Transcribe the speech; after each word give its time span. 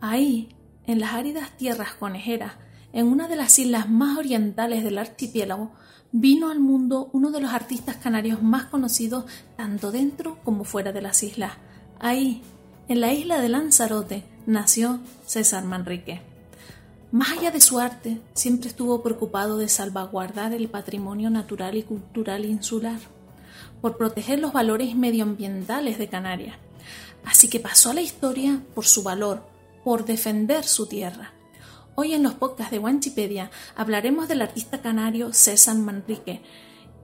Ahí, 0.00 0.48
en 0.86 1.00
las 1.00 1.12
áridas 1.12 1.56
tierras 1.56 1.92
conejeras, 1.94 2.52
en 2.92 3.06
una 3.06 3.28
de 3.28 3.36
las 3.36 3.58
islas 3.58 3.88
más 3.88 4.18
orientales 4.18 4.82
del 4.82 4.98
archipiélago, 4.98 5.72
vino 6.12 6.50
al 6.50 6.58
mundo 6.58 7.10
uno 7.12 7.30
de 7.30 7.40
los 7.40 7.52
artistas 7.52 7.96
canarios 7.96 8.42
más 8.42 8.64
conocidos 8.64 9.26
tanto 9.56 9.92
dentro 9.92 10.38
como 10.42 10.64
fuera 10.64 10.92
de 10.92 11.02
las 11.02 11.22
islas. 11.22 11.52
Ahí, 11.98 12.42
en 12.88 13.00
la 13.00 13.12
isla 13.12 13.40
de 13.40 13.48
Lanzarote, 13.48 14.24
nació 14.46 15.00
César 15.26 15.64
Manrique. 15.64 16.22
Más 17.12 17.32
allá 17.32 17.50
de 17.50 17.60
su 17.60 17.78
arte, 17.78 18.20
siempre 18.34 18.68
estuvo 18.68 19.02
preocupado 19.02 19.58
de 19.58 19.68
salvaguardar 19.68 20.52
el 20.52 20.68
patrimonio 20.68 21.28
natural 21.28 21.76
y 21.76 21.82
cultural 21.82 22.44
insular, 22.44 22.98
por 23.80 23.96
proteger 23.96 24.38
los 24.38 24.52
valores 24.52 24.94
medioambientales 24.94 25.98
de 25.98 26.08
Canarias. 26.08 26.56
Así 27.24 27.48
que 27.48 27.60
pasó 27.60 27.90
a 27.90 27.94
la 27.94 28.00
historia 28.00 28.60
por 28.74 28.86
su 28.86 29.02
valor, 29.02 29.42
por 29.84 30.04
defender 30.04 30.64
su 30.64 30.86
tierra. 30.86 31.32
Hoy 31.94 32.14
en 32.14 32.22
los 32.22 32.34
podcasts 32.34 32.70
de 32.70 32.78
Wanchipedia 32.78 33.50
hablaremos 33.76 34.28
del 34.28 34.42
artista 34.42 34.80
canario 34.80 35.32
César 35.32 35.76
Manrique 35.76 36.42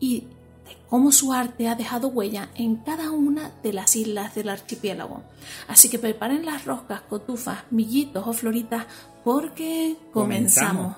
y 0.00 0.28
de 0.66 0.76
cómo 0.88 1.12
su 1.12 1.32
arte 1.32 1.68
ha 1.68 1.74
dejado 1.74 2.08
huella 2.08 2.48
en 2.54 2.76
cada 2.76 3.10
una 3.10 3.50
de 3.62 3.72
las 3.72 3.96
islas 3.96 4.34
del 4.34 4.48
archipiélago. 4.48 5.22
Así 5.68 5.88
que 5.88 5.98
preparen 5.98 6.44
las 6.44 6.64
roscas, 6.64 7.02
cotufas, 7.02 7.64
millitos 7.70 8.26
o 8.26 8.32
floritas 8.32 8.86
porque 9.24 9.96
comenzamos. 10.12 10.96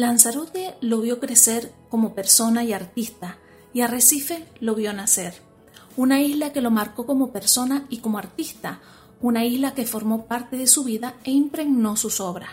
Lanzarote 0.00 0.76
lo 0.80 1.02
vio 1.02 1.20
crecer 1.20 1.74
como 1.90 2.14
persona 2.14 2.64
y 2.64 2.72
artista, 2.72 3.36
y 3.74 3.82
Arrecife 3.82 4.46
lo 4.58 4.74
vio 4.74 4.94
nacer. 4.94 5.34
Una 5.94 6.22
isla 6.22 6.54
que 6.54 6.62
lo 6.62 6.70
marcó 6.70 7.04
como 7.04 7.32
persona 7.32 7.84
y 7.90 7.98
como 7.98 8.16
artista, 8.16 8.80
una 9.20 9.44
isla 9.44 9.74
que 9.74 9.84
formó 9.84 10.24
parte 10.24 10.56
de 10.56 10.66
su 10.66 10.84
vida 10.84 11.16
e 11.24 11.32
impregnó 11.32 11.96
sus 11.96 12.18
obras. 12.18 12.48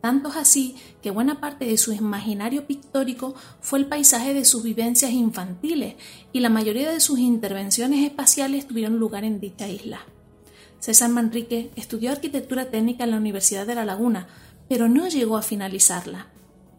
Tanto 0.00 0.28
es 0.28 0.36
así 0.36 0.76
que 1.02 1.10
buena 1.10 1.40
parte 1.40 1.64
de 1.64 1.76
su 1.76 1.92
imaginario 1.92 2.68
pictórico 2.68 3.34
fue 3.60 3.80
el 3.80 3.86
paisaje 3.86 4.32
de 4.32 4.44
sus 4.44 4.62
vivencias 4.62 5.10
infantiles 5.10 5.96
y 6.32 6.38
la 6.38 6.50
mayoría 6.50 6.92
de 6.92 7.00
sus 7.00 7.18
intervenciones 7.18 8.04
espaciales 8.04 8.68
tuvieron 8.68 9.00
lugar 9.00 9.24
en 9.24 9.40
dicha 9.40 9.66
isla. 9.66 10.02
César 10.78 11.10
Manrique 11.10 11.72
estudió 11.74 12.12
arquitectura 12.12 12.70
técnica 12.70 13.02
en 13.02 13.10
la 13.10 13.16
Universidad 13.16 13.66
de 13.66 13.74
La 13.74 13.84
Laguna, 13.84 14.28
pero 14.68 14.88
no 14.88 15.08
llegó 15.08 15.36
a 15.36 15.42
finalizarla. 15.42 16.28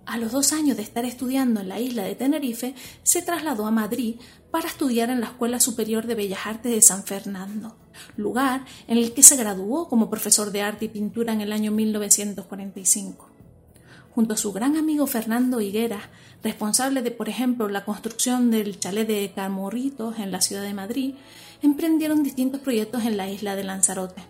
A 0.06 0.18
los 0.18 0.32
dos 0.32 0.52
años 0.52 0.78
de 0.78 0.84
estar 0.84 1.06
estudiando 1.06 1.62
en 1.62 1.70
la 1.70 1.80
isla 1.80 2.04
de 2.04 2.16
Tenerife, 2.16 2.76
se 3.04 3.22
trasladó 3.22 3.66
a 3.66 3.72
Madrid 3.72 4.16
para 4.50 4.68
estudiar 4.68 5.10
en 5.10 5.22
la 5.22 5.28
Escuela 5.28 5.60
Superior 5.60 6.06
de 6.08 6.16
Bellas 6.16 6.46
Artes 6.46 6.72
de 6.72 6.82
San 6.82 7.04
Fernando 7.04 7.78
lugar 8.18 8.66
en 8.88 8.98
el 8.98 9.14
que 9.14 9.24
se 9.24 9.36
graduó 9.36 9.88
como 9.88 10.10
profesor 10.10 10.52
de 10.52 10.62
arte 10.62 10.86
y 10.86 10.90
pintura 10.90 11.34
en 11.34 11.42
el 11.42 11.52
año 11.52 11.72
1945. 11.72 13.30
Junto 14.14 14.34
a 14.34 14.38
su 14.38 14.52
gran 14.52 14.76
amigo 14.76 15.08
Fernando 15.08 15.62
Higuera, 15.62 16.10
responsable 16.44 17.02
de, 17.02 17.12
por 17.12 17.30
ejemplo, 17.30 17.70
la 17.70 17.86
construcción 17.86 18.52
del 18.52 18.78
chalet 18.80 19.08
de 19.08 19.32
Camorritos 19.34 20.20
en 20.20 20.32
la 20.32 20.42
ciudad 20.42 20.64
de 20.64 20.74
Madrid, 20.74 21.16
emprendieron 21.62 22.24
distintos 22.24 22.60
proyectos 22.60 23.06
en 23.06 23.16
la 23.16 23.30
isla 23.30 23.56
de 23.56 23.64
Lanzarote. 23.64 24.22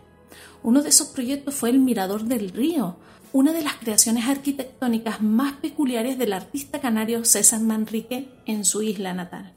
Uno 0.61 0.83
de 0.83 0.89
esos 0.89 1.07
proyectos 1.07 1.55
fue 1.55 1.71
el 1.71 1.79
Mirador 1.79 2.25
del 2.25 2.49
Río, 2.51 2.97
una 3.33 3.53
de 3.53 3.61
las 3.61 3.75
creaciones 3.75 4.27
arquitectónicas 4.27 5.21
más 5.21 5.53
peculiares 5.53 6.17
del 6.17 6.33
artista 6.33 6.81
canario 6.81 7.23
César 7.25 7.61
Manrique 7.61 8.29
en 8.45 8.65
su 8.65 8.81
isla 8.81 9.13
natal. 9.13 9.53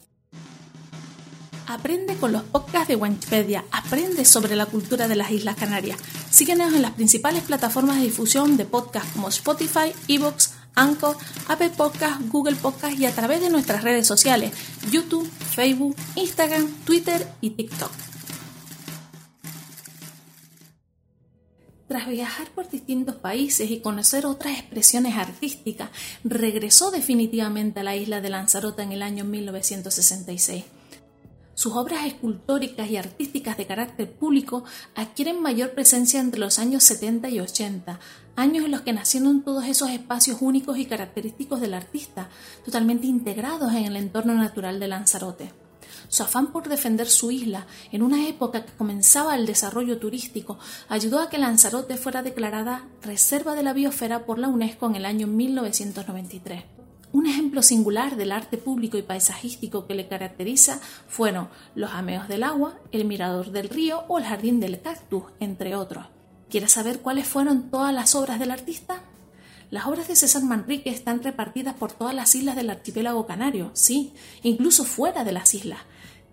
Aprende 1.67 2.15
con 2.17 2.33
los 2.33 2.43
podcasts 2.43 2.89
de 2.89 2.97
Wikipedia, 2.97 3.65
aprende 3.73 4.25
sobre 4.25 4.55
la 4.55 4.67
cultura 4.67 5.09
de 5.09 5.17
las 5.17 5.31
Islas 5.31 5.57
Canarias. 5.57 5.99
Síguenos 6.31 6.75
en 6.75 6.83
las 6.83 6.93
principales 6.93 7.43
plataformas 7.43 7.97
de 7.97 8.05
difusión 8.05 8.57
de 8.57 8.67
podcasts 8.67 9.13
como 9.13 9.29
Spotify, 9.29 9.93
Evox, 10.07 10.53
Anchor, 10.75 11.17
Apple 11.49 11.71
Podcasts, 11.71 12.29
Google 12.31 12.57
Podcasts 12.57 12.99
y 12.99 13.07
a 13.07 13.15
través 13.15 13.41
de 13.41 13.51
nuestras 13.51 13.83
redes 13.83 14.07
sociales, 14.07 14.53
YouTube, 14.91 15.29
Facebook, 15.29 15.97
Instagram, 16.17 16.69
Twitter 16.85 17.27
y 17.41 17.51
TikTok. 17.51 18.14
Tras 21.87 22.09
viajar 22.09 22.49
por 22.51 22.71
distintos 22.71 23.17
países 23.17 23.71
y 23.71 23.81
conocer 23.81 24.25
otras 24.25 24.59
expresiones 24.59 25.17
artísticas, 25.17 25.91
regresó 26.25 26.91
definitivamente 26.91 27.81
a 27.81 27.83
la 27.83 27.95
isla 27.95 28.23
de 28.23 28.31
Lanzarote 28.31 28.83
en 28.83 28.93
el 28.93 29.03
año 29.03 29.25
1966. 29.25 30.65
Sus 31.55 31.75
obras 31.75 32.07
escultóricas 32.07 32.91
y 32.91 32.97
artísticas 32.97 33.57
de 33.57 33.67
carácter 33.67 34.11
público 34.11 34.65
adquieren 34.95 35.41
mayor 35.41 35.73
presencia 35.73 36.21
entre 36.21 36.41
los 36.41 36.59
años 36.59 36.83
70 36.85 37.29
y 37.29 37.41
80, 37.41 38.01
años 38.35 38.65
en 38.65 38.71
los 38.71 38.81
que 38.81 38.93
nacieron 38.93 39.43
todos 39.43 39.67
esos 39.67 39.91
espacios 39.91 40.39
únicos 40.41 40.79
y 40.79 40.87
característicos 40.87 41.61
del 41.61 41.75
artista, 41.75 42.29
totalmente 42.65 43.07
integrados 43.07 43.73
en 43.73 43.85
el 43.85 43.97
entorno 43.97 44.35
natural 44.35 44.81
de 44.81 44.89
Lanzarote. 44.89 45.64
Su 46.15 46.23
afán 46.23 46.53
por 46.53 46.69
defender 46.69 47.09
su 47.09 47.33
isla 47.33 47.67
en 47.91 48.01
una 48.01 48.29
época 48.29 48.65
que 48.65 48.73
comenzaba 48.75 49.35
el 49.35 49.47
desarrollo 49.47 49.99
turístico 49.99 50.61
ayudó 50.89 51.19
a 51.19 51.29
que 51.29 51.39
Lanzarote 51.39 51.97
fuera 51.97 52.23
declarada 52.23 52.87
Reserva 53.03 53.57
de 53.57 53.65
la 53.65 53.73
Biosfera 53.73 54.25
por 54.25 54.39
la 54.39 54.47
UNESCO 54.47 54.87
en 54.87 54.95
el 54.95 55.07
año 55.07 55.27
1993. 55.27 56.63
Un 57.11 57.27
ejemplo 57.27 57.63
singular 57.63 58.15
del 58.15 58.31
arte 58.31 58.59
público 58.59 58.97
y 58.97 59.03
paisajístico 59.03 59.89
que 59.89 59.97
le 59.97 60.07
caracteriza 60.07 60.79
fueron 61.09 61.49
los 61.75 61.91
ameos 61.91 62.29
del 62.29 62.45
agua, 62.45 62.79
el 62.93 63.07
mirador 63.07 63.51
del 63.51 63.69
río 63.69 64.05
o 64.07 64.19
el 64.19 64.25
jardín 64.25 64.61
del 64.61 64.81
cactus, 64.81 65.25
entre 65.41 65.75
otros. 65.75 66.07
¿Quieres 66.49 66.71
saber 66.71 67.01
cuáles 67.01 67.27
fueron 67.27 67.71
todas 67.71 67.93
las 67.93 68.15
obras 68.15 68.39
del 68.39 68.53
artista? 68.53 69.03
Las 69.75 69.87
obras 69.87 70.07
de 70.07 70.15
César 70.15 70.45
Manrique 70.45 70.89
están 70.89 71.21
repartidas 71.21 71.75
por 71.75 71.91
todas 71.91 72.15
las 72.15 72.37
islas 72.37 72.55
del 72.55 72.71
archipiélago 72.71 73.27
canario, 73.27 73.73
sí, 73.73 74.13
incluso 74.45 74.85
fuera 74.85 75.25
de 75.25 75.33
las 75.33 75.53
islas. 75.53 75.81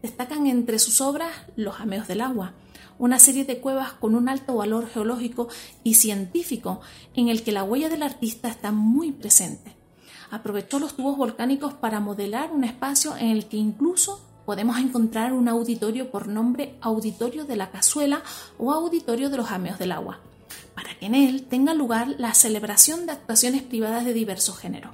Destacan 0.04 0.46
entre 0.46 0.78
sus 0.78 1.02
obras 1.02 1.32
los 1.56 1.80
ameos 1.80 2.08
del 2.08 2.22
agua, 2.22 2.54
una 3.00 3.18
serie 3.18 3.44
de 3.44 3.58
cuevas 3.58 3.94
con 3.94 4.14
un 4.14 4.30
alto 4.30 4.54
valor 4.54 4.88
geológico 4.88 5.48
y 5.84 5.96
científico 5.96 6.82
en 7.16 7.30
el 7.30 7.42
que 7.42 7.52
la 7.52 7.64
huella 7.64 7.90
del 7.90 8.04
artista 8.04 8.48
está 8.48 8.72
muy 8.72 9.12
presente 9.12 9.76
aprovechó 10.30 10.80
los 10.80 10.96
tubos 10.96 11.18
volcánicos 11.18 11.74
para 11.74 12.00
modelar 12.00 12.52
un 12.52 12.64
espacio 12.64 13.18
en 13.18 13.32
el 13.32 13.48
que 13.48 13.58
incluso 13.58 14.22
podemos 14.46 14.78
encontrar 14.78 15.34
un 15.34 15.48
auditorio 15.48 16.12
por 16.12 16.28
nombre 16.28 16.78
Auditorio 16.80 17.46
de 17.46 17.56
la 17.56 17.72
Cazuela 17.72 18.22
o 18.60 18.72
Auditorio 18.72 19.30
de 19.30 19.38
los 19.38 19.52
Ameos 19.52 19.78
del 19.78 19.92
Agua, 19.92 20.22
en 21.02 21.16
él 21.16 21.44
tenga 21.44 21.74
lugar 21.74 22.16
la 22.18 22.34
celebración 22.34 23.06
de 23.06 23.12
actuaciones 23.12 23.62
privadas 23.64 24.06
de 24.06 24.14
diversos 24.14 24.58
géneros. 24.58 24.92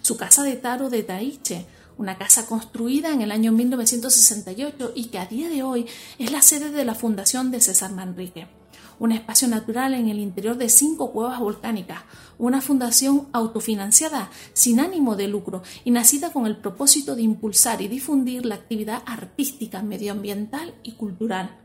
Su 0.00 0.16
casa 0.16 0.42
de 0.42 0.56
Taro 0.56 0.88
de 0.88 1.02
Taiche, 1.02 1.66
una 1.98 2.16
casa 2.16 2.46
construida 2.46 3.12
en 3.12 3.20
el 3.20 3.30
año 3.30 3.52
1968 3.52 4.92
y 4.94 5.06
que 5.06 5.18
a 5.18 5.26
día 5.26 5.48
de 5.48 5.62
hoy 5.62 5.86
es 6.18 6.32
la 6.32 6.40
sede 6.40 6.70
de 6.70 6.84
la 6.84 6.94
Fundación 6.94 7.50
de 7.50 7.60
César 7.60 7.92
Manrique 7.92 8.48
un 9.02 9.10
espacio 9.10 9.48
natural 9.48 9.94
en 9.94 10.08
el 10.08 10.20
interior 10.20 10.56
de 10.56 10.68
cinco 10.68 11.10
cuevas 11.10 11.40
volcánicas, 11.40 12.02
una 12.38 12.60
fundación 12.60 13.26
autofinanciada 13.32 14.30
sin 14.52 14.78
ánimo 14.78 15.16
de 15.16 15.26
lucro 15.26 15.64
y 15.82 15.90
nacida 15.90 16.32
con 16.32 16.46
el 16.46 16.56
propósito 16.56 17.16
de 17.16 17.22
impulsar 17.22 17.82
y 17.82 17.88
difundir 17.88 18.46
la 18.46 18.54
actividad 18.54 19.02
artística, 19.04 19.82
medioambiental 19.82 20.74
y 20.84 20.92
cultural. 20.92 21.61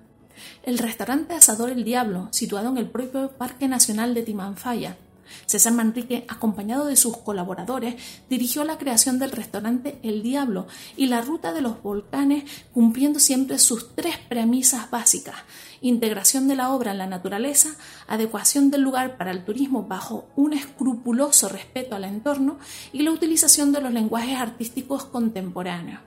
El 0.64 0.78
restaurante 0.78 1.34
Asador 1.34 1.70
El 1.70 1.84
Diablo, 1.84 2.28
situado 2.32 2.70
en 2.70 2.78
el 2.78 2.90
propio 2.90 3.32
Parque 3.32 3.68
Nacional 3.68 4.14
de 4.14 4.24
Timanfaya, 4.24 4.98
César 5.46 5.74
Manrique, 5.74 6.26
acompañado 6.30 6.86
de 6.86 6.96
sus 6.96 7.18
colaboradores, 7.18 7.96
dirigió 8.30 8.64
la 8.64 8.78
creación 8.78 9.20
del 9.20 9.32
restaurante 9.32 10.00
El 10.02 10.24
Diablo 10.24 10.68
y 10.96 11.08
la 11.08 11.22
ruta 11.22 11.54
de 11.54 11.62
los 11.62 11.82
volcanes, 11.84 12.46
cumpliendo 12.74 13.20
siempre 13.20 13.60
sus 13.60 13.94
tres 13.96 14.18
premisas 14.30 14.90
básicas 14.90 15.36
integración 15.82 16.48
de 16.48 16.56
la 16.56 16.74
obra 16.74 16.92
en 16.92 16.98
la 16.98 17.08
naturaleza, 17.08 17.76
adecuación 18.08 18.72
del 18.72 18.82
lugar 18.82 19.18
para 19.18 19.32
el 19.32 19.44
turismo 19.46 19.84
bajo 19.84 20.28
un 20.36 20.54
escrupuloso 20.54 21.50
respeto 21.50 21.96
al 21.96 22.06
entorno 22.06 22.58
y 22.94 23.04
la 23.04 23.12
utilización 23.12 23.72
de 23.72 23.82
los 23.82 23.94
lenguajes 23.94 24.40
artísticos 24.40 25.06
contemporáneos. 25.06 26.07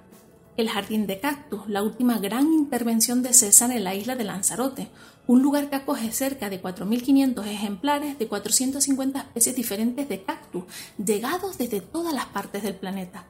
El 0.61 0.69
Jardín 0.69 1.07
de 1.07 1.19
Cactus, 1.21 1.63
la 1.69 1.83
última 1.83 2.19
gran 2.19 2.53
intervención 2.53 3.23
de 3.23 3.33
César 3.33 3.71
en 3.71 3.83
la 3.83 3.95
isla 3.95 4.15
de 4.15 4.25
Lanzarote, 4.25 4.91
un 5.27 5.41
lugar 5.41 5.71
que 5.71 5.77
acoge 5.77 6.13
cerca 6.13 6.51
de 6.51 6.61
4.500 6.61 7.47
ejemplares 7.47 8.19
de 8.19 8.29
450 8.29 9.21
especies 9.21 9.57
diferentes 9.57 10.07
de 10.07 10.23
cactus, 10.23 10.65
llegados 11.03 11.57
desde 11.57 11.81
todas 11.81 12.13
las 12.13 12.27
partes 12.27 12.63
del 12.63 12.75
planeta. 12.75 13.25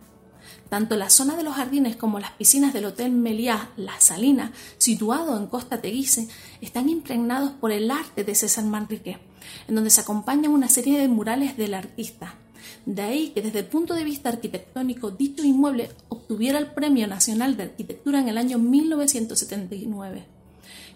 Tanto 0.69 0.97
la 0.97 1.09
zona 1.09 1.37
de 1.37 1.45
los 1.45 1.55
jardines 1.55 1.95
como 1.95 2.19
las 2.19 2.33
piscinas 2.33 2.73
del 2.73 2.87
Hotel 2.87 3.13
Meliá 3.13 3.71
La 3.77 4.01
Salina, 4.01 4.51
situado 4.79 5.37
en 5.37 5.47
Costa 5.47 5.81
Teguise, 5.81 6.27
están 6.61 6.89
impregnados 6.89 7.53
por 7.53 7.71
el 7.71 7.93
arte 7.93 8.25
de 8.25 8.35
César 8.35 8.65
Manrique, 8.65 9.21
en 9.69 9.77
donde 9.77 9.91
se 9.91 10.01
acompañan 10.01 10.51
una 10.51 10.69
serie 10.69 10.99
de 10.99 11.07
murales 11.07 11.57
del 11.57 11.75
artista. 11.75 12.40
De 12.87 13.03
ahí 13.03 13.29
que 13.31 13.43
desde 13.43 13.61
el 13.61 13.67
punto 13.67 13.95
de 13.95 14.05
vista 14.05 14.29
arquitectónico 14.29 15.11
dicho 15.11 15.45
inmueble 15.45 15.91
obtuviera 16.09 16.59
el 16.59 16.67
Premio 16.73 17.07
Nacional 17.07 17.57
de 17.57 17.65
Arquitectura 17.65 18.21
en 18.21 18.29
el 18.29 18.39
año 18.39 18.59
1979. 18.59 20.25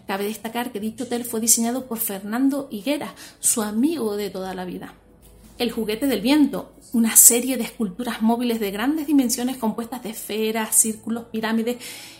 Cabe 0.07 0.25
destacar 0.25 0.71
que 0.71 0.79
dicho 0.79 1.05
hotel 1.05 1.25
fue 1.25 1.39
diseñado 1.39 1.87
por 1.87 1.97
Fernando 1.97 2.67
Higuera, 2.71 3.15
su 3.39 3.61
amigo 3.61 4.15
de 4.15 4.29
toda 4.29 4.53
la 4.53 4.65
vida. 4.65 4.93
El 5.57 5.71
juguete 5.71 6.05
del 6.07 6.21
viento, 6.21 6.73
una 6.91 7.15
serie 7.15 7.57
de 7.57 7.63
esculturas 7.63 8.21
móviles 8.21 8.59
de 8.59 8.71
grandes 8.71 9.07
dimensiones 9.07 9.57
compuestas 9.57 10.03
de 10.03 10.09
esferas, 10.09 10.75
círculos, 10.75 11.25
pirámides 11.31 11.77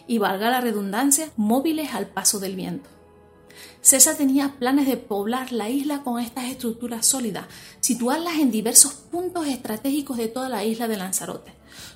y, 0.08 0.18
valga 0.18 0.50
la 0.50 0.62
redundancia, 0.62 1.30
móviles 1.36 1.94
al 1.94 2.08
paso 2.08 2.40
del 2.40 2.56
viento. 2.56 2.95
César 3.82 4.16
tenía 4.16 4.56
planes 4.60 4.88
de 4.88 4.98
poblar 4.98 5.52
la 5.52 5.70
isla 5.70 6.04
con 6.04 6.20
estas 6.20 6.46
estructuras 6.46 7.06
sólidas, 7.06 7.46
situarlas 7.80 8.40
en 8.40 8.52
diversos 8.52 8.94
puntos 8.94 9.48
estratégicos 9.48 10.18
de 10.18 10.28
toda 10.28 10.50
la 10.50 10.64
isla 10.64 10.88
de 10.88 10.98
Lanzarote. 10.98 11.54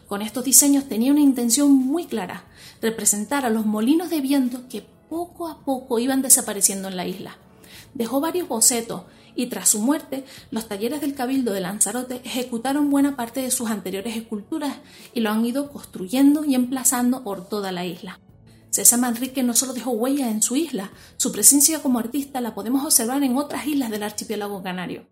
Con 0.08 0.22
estos 0.22 0.44
diseños 0.44 0.88
tenía 0.88 1.12
una 1.12 1.22
intención 1.22 1.72
muy 1.72 2.06
clara, 2.06 2.46
representar 2.82 3.46
a 3.46 3.50
los 3.50 3.66
molinos 3.66 4.10
de 4.10 4.22
viento 4.22 4.68
que 4.70 4.86
poco 5.10 5.48
a 5.48 5.64
poco 5.66 6.00
iban 6.00 6.22
desapareciendo 6.22 6.88
en 6.88 6.98
la 6.98 7.08
isla. 7.08 7.38
Dejó 7.94 8.20
varios 8.20 8.48
bocetos 8.48 9.04
y 9.36 9.48
tras 9.48 9.70
su 9.70 9.80
muerte, 9.80 10.26
los 10.52 10.68
talleres 10.68 11.02
del 11.02 11.16
Cabildo 11.16 11.54
de 11.54 11.62
Lanzarote 11.62 12.22
ejecutaron 12.24 12.90
buena 12.90 13.16
parte 13.16 13.42
de 13.42 13.52
sus 13.52 13.70
anteriores 13.70 14.16
esculturas 14.18 14.78
y 15.14 15.22
lo 15.22 15.30
han 15.30 15.46
ido 15.46 15.72
construyendo 15.72 16.44
y 16.44 16.56
emplazando 16.56 17.24
por 17.24 17.48
toda 17.48 17.72
la 17.72 17.86
isla. 17.86 18.20
César 18.71 19.00
Manrique 19.00 19.44
no 19.44 19.54
solo 19.54 19.74
dejó 19.74 19.92
huella 19.92 20.30
en 20.30 20.42
su 20.42 20.56
isla, 20.56 20.92
su 21.18 21.31
presencia 21.31 21.81
como 21.81 22.00
artista 22.00 22.42
la 22.42 22.54
podemos 22.54 22.86
observar 22.86 23.24
en 23.24 23.38
otras 23.38 23.66
islas 23.66 23.89
del 23.89 24.04
archipiélago 24.04 24.62
canario. 24.62 25.06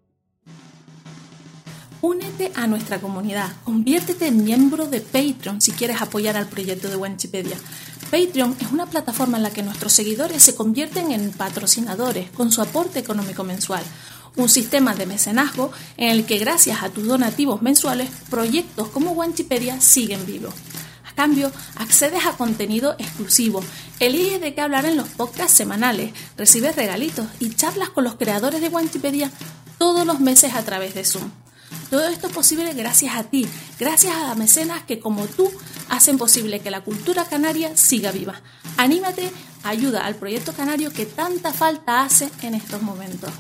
Únete 2.02 2.52
a 2.56 2.68
nuestra 2.68 3.00
comunidad, 3.00 3.52
conviértete 3.64 4.28
en 4.28 4.44
miembro 4.44 4.88
de 4.88 5.02
Patreon 5.02 5.62
si 5.62 5.72
quieres 5.72 6.02
apoyar 6.02 6.38
al 6.38 6.48
proyecto 6.48 6.90
de 6.90 6.96
Wanchipedia. 6.96 7.58
Patreon 8.12 8.56
es 8.60 8.72
una 8.72 8.86
plataforma 8.86 9.38
en 9.38 9.44
la 9.44 9.50
que 9.50 9.64
nuestros 9.64 9.94
seguidores 9.94 10.44
se 10.44 10.56
convierten 10.56 11.12
en 11.12 11.32
patrocinadores 11.32 12.30
con 12.32 12.52
su 12.52 12.62
aporte 12.62 13.00
económico 13.00 13.44
mensual 13.44 13.84
un 14.38 14.50
sistema 14.50 14.94
de 14.94 15.06
mecenazgo 15.06 15.72
en 15.98 16.10
el 16.10 16.26
que 16.26 16.38
gracias 16.38 16.84
a 16.84 16.90
tus 16.90 17.08
donativos 17.08 17.62
mensuales, 17.62 18.10
proyectos 18.30 18.88
como 18.90 19.12
Wanchipedia 19.12 19.82
siguen 19.82 20.26
vivos. 20.26 20.54
Cambio, 21.18 21.52
accedes 21.78 22.28
a 22.28 22.34
contenido 22.34 22.96
exclusivo, 23.00 23.64
eliges 24.00 24.40
de 24.40 24.54
qué 24.54 24.62
hablar 24.62 24.86
en 24.86 24.98
los 24.98 25.10
podcasts 25.10 25.58
semanales, 25.58 26.14
recibes 26.38 26.76
regalitos 26.76 27.26
y 27.40 27.50
charlas 27.56 27.90
con 27.90 28.04
los 28.04 28.18
creadores 28.18 28.62
de 28.62 28.68
Wanchipedia 28.68 29.32
todos 29.80 30.06
los 30.06 30.20
meses 30.20 30.54
a 30.54 30.62
través 30.62 30.94
de 30.94 31.04
Zoom. 31.04 31.32
Todo 31.90 32.08
esto 32.08 32.28
es 32.28 32.34
posible 32.34 32.72
gracias 32.76 33.16
a 33.16 33.24
ti, 33.24 33.48
gracias 33.80 34.14
a 34.16 34.36
mecenas 34.36 34.84
que 34.84 35.00
como 35.00 35.26
tú 35.26 35.52
hacen 35.90 36.20
posible 36.20 36.60
que 36.60 36.70
la 36.70 36.82
cultura 36.82 37.26
canaria 37.26 37.76
siga 37.76 38.12
viva. 38.12 38.40
Anímate, 38.78 39.32
ayuda 39.64 40.06
al 40.06 40.18
proyecto 40.18 40.54
canario 40.54 40.94
que 40.94 41.08
tanta 41.08 41.52
falta 41.52 42.04
hace 42.04 42.30
en 42.44 42.54
estos 42.54 42.84
momentos. 42.84 43.32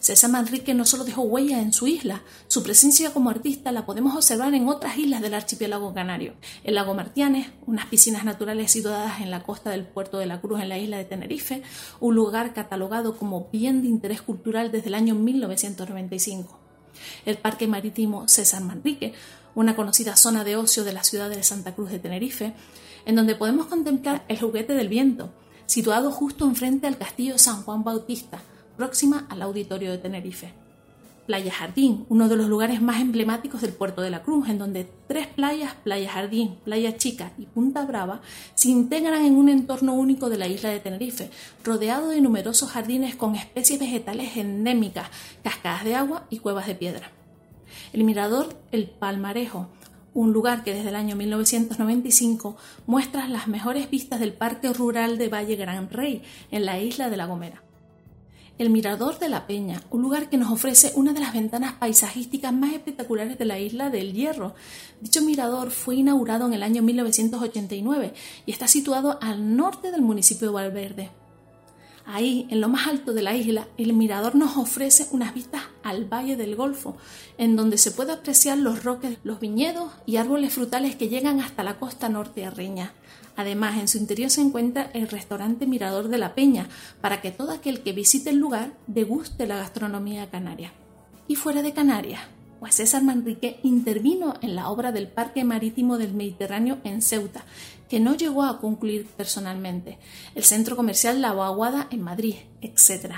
César 0.00 0.30
Manrique 0.30 0.74
no 0.74 0.84
solo 0.84 1.04
dejó 1.04 1.22
huella 1.22 1.60
en 1.60 1.72
su 1.72 1.88
isla, 1.88 2.22
su 2.46 2.62
presencia 2.62 3.12
como 3.12 3.30
artista 3.30 3.72
la 3.72 3.84
podemos 3.84 4.14
observar 4.14 4.54
en 4.54 4.68
otras 4.68 4.96
islas 4.96 5.20
del 5.20 5.34
archipiélago 5.34 5.92
canario. 5.92 6.34
El 6.62 6.76
lago 6.76 6.94
Martianes, 6.94 7.48
unas 7.66 7.86
piscinas 7.86 8.24
naturales 8.24 8.70
situadas 8.70 9.20
en 9.20 9.32
la 9.32 9.42
costa 9.42 9.70
del 9.70 9.84
puerto 9.84 10.18
de 10.18 10.26
la 10.26 10.40
Cruz 10.40 10.60
en 10.60 10.68
la 10.68 10.78
isla 10.78 10.98
de 10.98 11.04
Tenerife, 11.04 11.62
un 11.98 12.14
lugar 12.14 12.54
catalogado 12.54 13.16
como 13.16 13.48
bien 13.52 13.82
de 13.82 13.88
interés 13.88 14.22
cultural 14.22 14.70
desde 14.70 14.88
el 14.88 14.94
año 14.94 15.16
1995. 15.16 16.58
El 17.26 17.36
Parque 17.36 17.66
Marítimo 17.66 18.28
César 18.28 18.62
Manrique, 18.62 19.14
una 19.56 19.74
conocida 19.74 20.14
zona 20.14 20.44
de 20.44 20.56
ocio 20.56 20.84
de 20.84 20.92
la 20.92 21.02
ciudad 21.02 21.28
de 21.28 21.42
Santa 21.42 21.74
Cruz 21.74 21.90
de 21.90 21.98
Tenerife, 21.98 22.54
en 23.04 23.16
donde 23.16 23.34
podemos 23.34 23.66
contemplar 23.66 24.24
el 24.28 24.40
juguete 24.40 24.74
del 24.74 24.88
viento, 24.88 25.32
situado 25.66 26.12
justo 26.12 26.44
enfrente 26.44 26.86
al 26.86 26.98
castillo 26.98 27.36
San 27.38 27.62
Juan 27.62 27.82
Bautista, 27.82 28.40
próxima 28.78 29.26
al 29.28 29.42
auditorio 29.42 29.90
de 29.90 29.98
Tenerife. 29.98 30.52
Playa 31.26 31.52
Jardín, 31.52 32.06
uno 32.08 32.28
de 32.28 32.36
los 32.36 32.46
lugares 32.46 32.80
más 32.80 33.00
emblemáticos 33.00 33.60
del 33.60 33.72
puerto 33.72 34.00
de 34.02 34.08
la 34.08 34.22
Cruz, 34.22 34.48
en 34.48 34.56
donde 34.56 34.88
tres 35.08 35.26
playas, 35.26 35.74
Playa 35.82 36.10
Jardín, 36.10 36.54
Playa 36.64 36.96
Chica 36.96 37.32
y 37.36 37.46
Punta 37.46 37.84
Brava, 37.84 38.22
se 38.54 38.68
integran 38.68 39.26
en 39.26 39.34
un 39.34 39.48
entorno 39.48 39.94
único 39.94 40.30
de 40.30 40.38
la 40.38 40.46
isla 40.46 40.70
de 40.70 40.78
Tenerife, 40.78 41.28
rodeado 41.64 42.08
de 42.08 42.20
numerosos 42.20 42.70
jardines 42.70 43.16
con 43.16 43.34
especies 43.34 43.80
vegetales 43.80 44.36
endémicas, 44.36 45.08
cascadas 45.42 45.84
de 45.84 45.96
agua 45.96 46.26
y 46.30 46.38
cuevas 46.38 46.68
de 46.68 46.76
piedra. 46.76 47.10
El 47.92 48.04
mirador 48.04 48.56
El 48.70 48.88
Palmarejo, 48.88 49.68
un 50.14 50.32
lugar 50.32 50.62
que 50.62 50.72
desde 50.72 50.90
el 50.90 50.96
año 50.96 51.16
1995 51.16 52.56
muestra 52.86 53.28
las 53.28 53.48
mejores 53.48 53.90
vistas 53.90 54.20
del 54.20 54.32
Parque 54.32 54.72
Rural 54.72 55.18
de 55.18 55.28
Valle 55.28 55.56
Gran 55.56 55.90
Rey, 55.90 56.22
en 56.52 56.64
la 56.64 56.78
isla 56.78 57.10
de 57.10 57.16
La 57.16 57.26
Gomera 57.26 57.67
el 58.58 58.70
Mirador 58.70 59.20
de 59.20 59.28
la 59.28 59.46
Peña, 59.46 59.82
un 59.90 60.02
lugar 60.02 60.28
que 60.28 60.36
nos 60.36 60.50
ofrece 60.50 60.92
una 60.96 61.12
de 61.12 61.20
las 61.20 61.32
ventanas 61.32 61.74
paisajísticas 61.74 62.52
más 62.52 62.72
espectaculares 62.72 63.38
de 63.38 63.44
la 63.44 63.60
isla 63.60 63.88
del 63.88 64.12
Hierro. 64.12 64.54
Dicho 65.00 65.22
mirador 65.22 65.70
fue 65.70 65.96
inaugurado 65.96 66.46
en 66.46 66.54
el 66.54 66.64
año 66.64 66.82
1989 66.82 68.14
y 68.46 68.50
está 68.50 68.66
situado 68.66 69.18
al 69.22 69.56
norte 69.56 69.92
del 69.92 70.02
municipio 70.02 70.48
de 70.48 70.54
Valverde. 70.54 71.10
Ahí, 72.10 72.46
en 72.48 72.62
lo 72.62 72.70
más 72.70 72.86
alto 72.86 73.12
de 73.12 73.20
la 73.20 73.36
isla, 73.36 73.68
el 73.76 73.92
mirador 73.92 74.34
nos 74.34 74.56
ofrece 74.56 75.08
unas 75.10 75.34
vistas 75.34 75.64
al 75.82 76.06
Valle 76.10 76.36
del 76.36 76.56
Golfo, 76.56 76.96
en 77.36 77.54
donde 77.54 77.76
se 77.76 77.90
puede 77.90 78.12
apreciar 78.12 78.56
los 78.56 78.82
roques, 78.82 79.18
los 79.24 79.40
viñedos 79.40 79.92
y 80.06 80.16
árboles 80.16 80.54
frutales 80.54 80.96
que 80.96 81.10
llegan 81.10 81.38
hasta 81.38 81.62
la 81.62 81.78
costa 81.78 82.08
norte 82.08 82.40
nortearreña. 82.40 82.94
Además, 83.36 83.76
en 83.78 83.88
su 83.88 83.98
interior 83.98 84.30
se 84.30 84.40
encuentra 84.40 84.90
el 84.94 85.06
restaurante 85.06 85.66
Mirador 85.66 86.08
de 86.08 86.16
la 86.16 86.34
Peña, 86.34 86.70
para 87.02 87.20
que 87.20 87.30
todo 87.30 87.52
aquel 87.52 87.82
que 87.82 87.92
visite 87.92 88.30
el 88.30 88.38
lugar 88.38 88.72
deguste 88.86 89.46
la 89.46 89.58
gastronomía 89.58 90.30
canaria. 90.30 90.72
Y 91.26 91.34
fuera 91.34 91.60
de 91.60 91.74
Canarias, 91.74 92.22
pues 92.60 92.74
César 92.74 93.02
Manrique 93.02 93.60
intervino 93.62 94.34
en 94.42 94.56
la 94.56 94.68
obra 94.68 94.92
del 94.92 95.08
Parque 95.08 95.44
Marítimo 95.44 95.98
del 95.98 96.14
Mediterráneo 96.14 96.78
en 96.84 97.02
Ceuta, 97.02 97.44
que 97.88 98.00
no 98.00 98.14
llegó 98.14 98.44
a 98.44 98.60
concluir 98.60 99.06
personalmente, 99.06 99.98
el 100.34 100.44
centro 100.44 100.76
comercial 100.76 101.20
La 101.22 101.32
Boaguada 101.32 101.88
en 101.90 102.02
Madrid, 102.02 102.34
etc. 102.60 103.14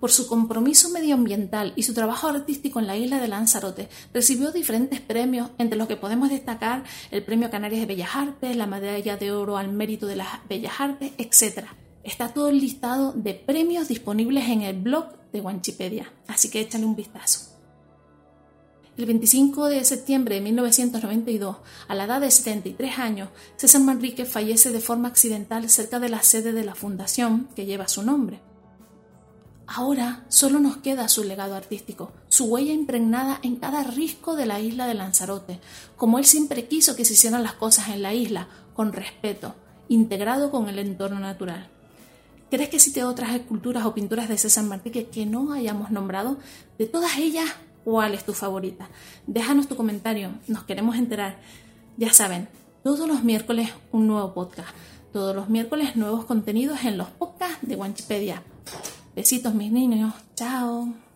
Por 0.00 0.10
su 0.12 0.28
compromiso 0.28 0.90
medioambiental 0.90 1.72
y 1.74 1.82
su 1.82 1.92
trabajo 1.92 2.28
artístico 2.28 2.78
en 2.78 2.86
la 2.86 2.96
isla 2.96 3.20
de 3.20 3.28
Lanzarote, 3.28 3.88
recibió 4.14 4.52
diferentes 4.52 5.00
premios, 5.00 5.50
entre 5.58 5.76
los 5.76 5.88
que 5.88 5.96
podemos 5.96 6.30
destacar 6.30 6.84
el 7.10 7.24
Premio 7.24 7.50
Canarias 7.50 7.80
de 7.80 7.86
Bellas 7.86 8.14
Artes, 8.14 8.56
la 8.56 8.66
Medalla 8.66 9.16
de 9.16 9.32
Oro 9.32 9.56
al 9.56 9.72
Mérito 9.72 10.06
de 10.06 10.16
las 10.16 10.28
Bellas 10.48 10.74
Artes, 10.78 11.12
etc. 11.18 11.66
Está 12.04 12.28
todo 12.28 12.48
el 12.48 12.60
listado 12.60 13.12
de 13.12 13.34
premios 13.34 13.88
disponibles 13.88 14.48
en 14.48 14.62
el 14.62 14.80
blog 14.80 15.06
de 15.32 15.40
Wanchipedia, 15.40 16.12
así 16.28 16.48
que 16.48 16.60
échale 16.60 16.86
un 16.86 16.96
vistazo. 16.96 17.47
El 18.98 19.06
25 19.06 19.68
de 19.68 19.84
septiembre 19.84 20.34
de 20.34 20.40
1992, 20.40 21.58
a 21.86 21.94
la 21.94 22.06
edad 22.06 22.20
de 22.20 22.32
73 22.32 22.98
años, 22.98 23.28
César 23.54 23.80
Manrique 23.80 24.24
fallece 24.24 24.72
de 24.72 24.80
forma 24.80 25.06
accidental 25.06 25.70
cerca 25.70 26.00
de 26.00 26.08
la 26.08 26.24
sede 26.24 26.50
de 26.50 26.64
la 26.64 26.74
fundación 26.74 27.48
que 27.54 27.64
lleva 27.64 27.86
su 27.86 28.02
nombre. 28.02 28.40
Ahora 29.68 30.24
solo 30.28 30.58
nos 30.58 30.78
queda 30.78 31.06
su 31.06 31.22
legado 31.22 31.54
artístico, 31.54 32.10
su 32.26 32.46
huella 32.46 32.72
impregnada 32.72 33.38
en 33.44 33.54
cada 33.54 33.84
risco 33.84 34.34
de 34.34 34.46
la 34.46 34.58
isla 34.58 34.88
de 34.88 34.94
Lanzarote, 34.94 35.60
como 35.96 36.18
él 36.18 36.24
siempre 36.24 36.66
quiso 36.66 36.96
que 36.96 37.04
se 37.04 37.12
hicieran 37.12 37.44
las 37.44 37.52
cosas 37.52 37.90
en 37.90 38.02
la 38.02 38.14
isla, 38.14 38.48
con 38.74 38.92
respeto, 38.92 39.54
integrado 39.86 40.50
con 40.50 40.68
el 40.68 40.80
entorno 40.80 41.20
natural. 41.20 41.68
¿Crees 42.50 42.68
que 42.68 42.76
existen 42.76 43.04
otras 43.04 43.32
esculturas 43.32 43.86
o 43.86 43.94
pinturas 43.94 44.28
de 44.28 44.38
César 44.38 44.64
Manrique 44.64 45.06
que 45.06 45.24
no 45.24 45.52
hayamos 45.52 45.92
nombrado? 45.92 46.38
De 46.78 46.86
todas 46.86 47.18
ellas, 47.18 47.48
¿cuál 47.84 48.14
es 48.14 48.24
tu 48.24 48.32
favorita? 48.32 48.88
Déjanos 49.26 49.68
tu 49.68 49.76
comentario, 49.76 50.30
nos 50.46 50.64
queremos 50.64 50.96
enterar. 50.96 51.38
Ya 51.96 52.12
saben, 52.12 52.48
todos 52.82 53.08
los 53.08 53.24
miércoles 53.24 53.70
un 53.92 54.06
nuevo 54.06 54.34
podcast. 54.34 54.70
Todos 55.12 55.34
los 55.34 55.48
miércoles 55.48 55.96
nuevos 55.96 56.24
contenidos 56.26 56.84
en 56.84 56.98
los 56.98 57.08
podcasts 57.08 57.58
de 57.62 57.76
Wanchipedia. 57.76 58.42
Besitos 59.16 59.54
mis 59.54 59.72
niños. 59.72 60.14
Chao. 60.34 61.07